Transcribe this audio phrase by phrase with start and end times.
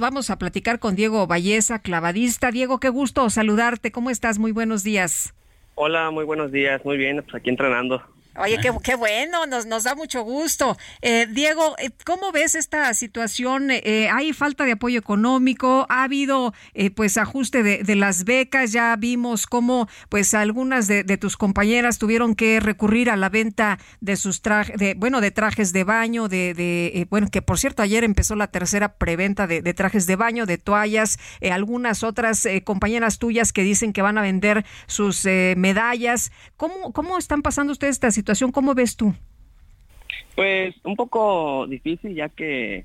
[0.00, 2.50] Vamos a platicar con Diego Valleza, clavadista.
[2.50, 3.92] Diego, qué gusto saludarte.
[3.92, 4.38] ¿Cómo estás?
[4.38, 5.34] Muy buenos días.
[5.74, 6.82] Hola, muy buenos días.
[6.86, 8.02] Muy bien, pues aquí entrenando.
[8.36, 10.76] Oye, qué, qué bueno, nos, nos da mucho gusto.
[11.02, 13.70] Eh, Diego, eh, ¿cómo ves esta situación?
[13.72, 15.84] Eh, ¿Hay falta de apoyo económico?
[15.88, 16.54] ¿Ha habido
[16.94, 18.70] pues ajuste de, las becas?
[18.70, 24.16] Ya vimos cómo pues algunas de, tus compañeras tuvieron que recurrir a la venta de
[24.16, 28.04] sus trajes, de, bueno, de trajes de baño, de, de bueno, que por cierto ayer
[28.04, 31.18] empezó la tercera preventa de, trajes de baño, de toallas,
[31.50, 36.30] algunas otras compañeras tuyas que dicen que van a vender sus medallas.
[36.56, 38.19] ¿Cómo, ¿Cómo están pasando ustedes esta situación?
[38.52, 39.14] ¿Cómo ves tú?
[40.34, 42.84] Pues un poco difícil ya que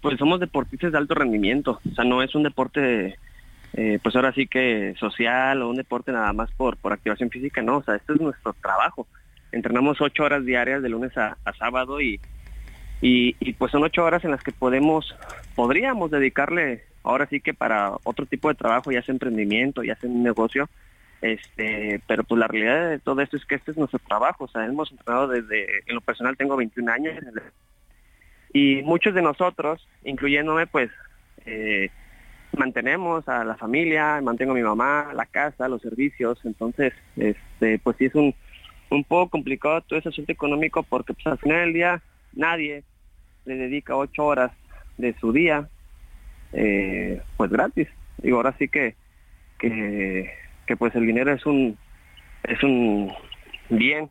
[0.00, 3.16] pues somos deportistas de alto rendimiento, o sea, no es un deporte
[3.76, 7.62] eh, pues ahora sí que social o un deporte nada más por, por activación física,
[7.62, 9.06] no, o sea, esto es nuestro trabajo.
[9.50, 12.20] Entrenamos ocho horas diarias de lunes a, sábado y,
[13.00, 15.14] y, y, pues son ocho horas en las que podemos,
[15.54, 20.08] podríamos dedicarle ahora sí que para otro tipo de trabajo, ya sea emprendimiento, ya sea
[20.08, 20.68] un negocio,
[21.24, 24.48] este, pero pues la realidad de todo esto es que este es nuestro trabajo, o
[24.48, 27.14] sea, hemos entrenado desde, en lo personal tengo 21 años
[28.52, 30.90] y muchos de nosotros, incluyéndome, pues
[31.46, 31.88] eh,
[32.58, 37.96] mantenemos a la familia, mantengo a mi mamá, la casa, los servicios, entonces, este, pues
[37.96, 38.34] sí es un,
[38.90, 42.02] un poco complicado todo ese asunto económico porque pues al final del día
[42.34, 42.84] nadie
[43.46, 44.52] le dedica ocho horas
[44.98, 45.70] de su día,
[46.52, 47.88] eh, pues gratis.
[48.22, 48.94] Y ahora sí que,
[49.58, 51.76] que que pues el dinero es un
[52.42, 53.12] es un
[53.70, 54.10] bien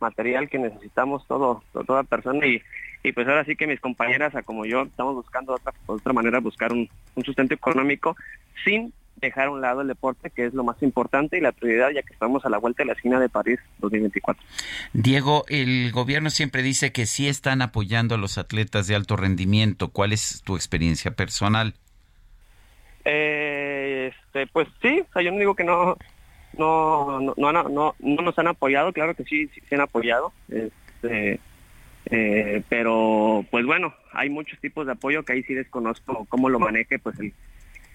[0.00, 2.62] material que necesitamos todo, toda persona y,
[3.02, 6.72] y pues ahora sí que mis compañeras como yo estamos buscando otra otra manera buscar
[6.72, 8.16] un, un sustento económico
[8.64, 11.90] sin dejar a un lado el deporte, que es lo más importante y la prioridad,
[11.90, 14.42] ya que estamos a la vuelta de la esquina de París 2024.
[14.92, 19.88] Diego, el gobierno siempre dice que sí están apoyando a los atletas de alto rendimiento.
[19.88, 21.74] ¿Cuál es tu experiencia personal?
[23.04, 23.59] Eh,
[24.30, 25.96] este, pues sí, o sea, yo no digo que no,
[26.56, 30.32] no, no, no, no, no nos han apoyado, claro que sí, sí se han apoyado,
[30.48, 31.40] este,
[32.06, 36.60] eh, pero pues bueno, hay muchos tipos de apoyo que ahí sí desconozco cómo lo
[36.60, 37.32] maneje pues el,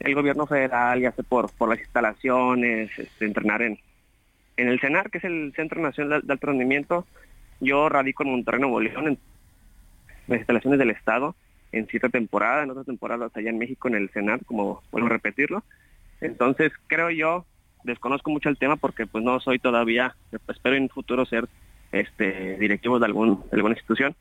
[0.02, 3.80] el gobierno federal, ya sea por, por las instalaciones, este, entrenar en,
[4.58, 7.08] en el CENAR, que es el Centro Nacional de Alto Rendimiento,
[7.62, 9.20] yo radico en Monterrey, Nuevo León, en
[10.28, 11.34] las instalaciones del Estado,
[11.72, 15.12] en cierta temporada, en otras temporadas allá en México en el Senat, como vuelvo a
[15.12, 15.64] repetirlo.
[16.22, 17.46] Entonces creo yo,
[17.84, 20.16] desconozco mucho el tema porque pues no soy todavía,
[20.48, 21.48] espero en un futuro ser
[21.92, 24.16] este directivo de algún de alguna institución,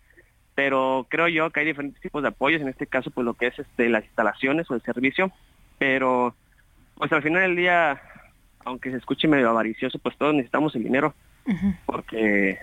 [0.54, 3.48] pero creo yo que hay diferentes tipos de apoyos, en este caso pues lo que
[3.48, 5.32] es este las instalaciones o el servicio,
[5.78, 6.34] pero
[6.96, 8.00] pues al final del día,
[8.64, 11.14] aunque se escuche medio avaricioso, pues todos necesitamos el dinero,
[11.86, 12.58] porque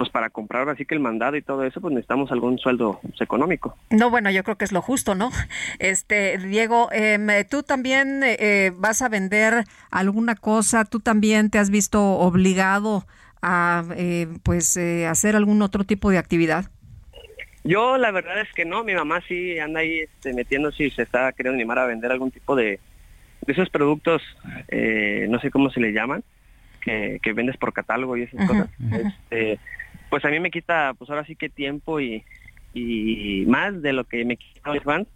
[0.00, 3.76] pues para comprar así que el mandado y todo eso, pues necesitamos algún sueldo económico.
[3.90, 5.30] No, bueno, yo creo que es lo justo, ¿no?
[5.78, 11.68] Este, Diego, em, tú también eh, vas a vender alguna cosa, tú también te has
[11.68, 13.04] visto obligado
[13.42, 16.70] a, eh, pues, eh, hacer algún otro tipo de actividad.
[17.62, 21.02] Yo la verdad es que no, mi mamá sí anda ahí este, metiendo si se
[21.02, 22.80] está queriendo animar a vender algún tipo de,
[23.42, 24.22] de esos productos,
[25.28, 26.24] no sé cómo se le llaman,
[26.80, 28.70] que, que vendes por catálogo y esas cosas.
[28.90, 29.58] Este,
[30.10, 32.24] pues a mí me quita, pues ahora sí que tiempo y,
[32.74, 35.08] y más de lo que me quita mis fans.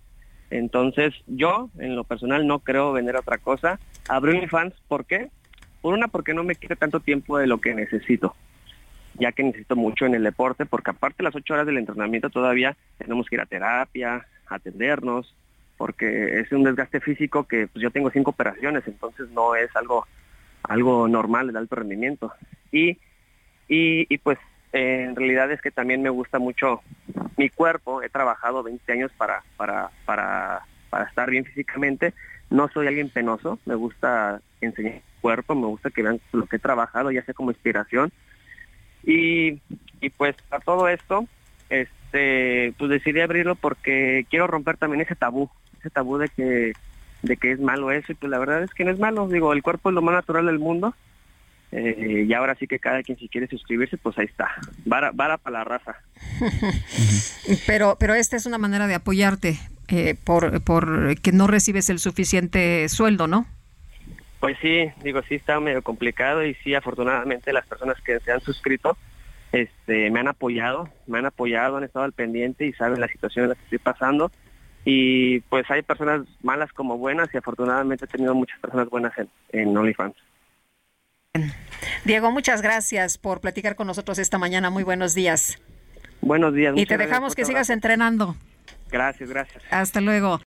[0.50, 3.80] Entonces yo, en lo personal, no creo vender otra cosa.
[4.08, 5.28] Abrí mis fans, ¿por qué?
[5.82, 8.34] Por una, porque no me quita tanto tiempo de lo que necesito,
[9.18, 12.76] ya que necesito mucho en el deporte, porque aparte las ocho horas del entrenamiento todavía
[12.96, 15.34] tenemos que ir a terapia, atendernos,
[15.76, 20.06] porque es un desgaste físico que pues yo tengo cinco operaciones, entonces no es algo
[20.62, 22.32] algo normal de alto rendimiento.
[22.72, 22.90] Y,
[23.68, 24.38] y, y pues
[24.74, 26.82] en realidad es que también me gusta mucho
[27.36, 28.02] mi cuerpo.
[28.02, 30.64] He trabajado 20 años para, para, para,
[31.08, 32.12] estar bien físicamente.
[32.50, 33.60] No soy alguien penoso.
[33.66, 35.54] Me gusta enseñar cuerpo.
[35.54, 38.10] Me gusta que vean lo que he trabajado, ya sea como inspiración.
[39.04, 39.60] Y,
[40.00, 41.28] y pues a todo esto,
[41.70, 46.72] este, pues decidí abrirlo porque quiero romper también ese tabú, ese tabú de que,
[47.22, 48.10] de que es malo eso.
[48.10, 49.28] Y pues la verdad es que no es malo.
[49.28, 50.96] Digo, el cuerpo es lo más natural del mundo
[51.76, 54.48] Eh, y ahora sí que cada quien si quiere suscribirse, pues ahí está.
[54.84, 55.96] Vara, vara para la raza.
[57.66, 61.98] pero, pero esta es una manera de apoyarte eh, por, por que no recibes el
[61.98, 63.46] suficiente sueldo, ¿no?
[64.38, 68.40] Pues sí, digo, sí está medio complicado y sí, afortunadamente las personas que se han
[68.40, 68.96] suscrito
[69.50, 73.44] este, me han apoyado, me han apoyado, han estado al pendiente y saben la situación
[73.44, 74.30] en la que estoy pasando.
[74.84, 79.28] Y pues hay personas malas como buenas y afortunadamente he tenido muchas personas buenas en,
[79.50, 80.14] en OnlyFans.
[82.04, 84.70] Diego, muchas gracias por platicar con nosotros esta mañana.
[84.70, 85.58] Muy buenos días.
[86.20, 86.74] Buenos días.
[86.76, 88.36] Y te dejamos que sigas entrenando.
[88.90, 89.62] Gracias, gracias.
[89.70, 90.40] Hasta luego.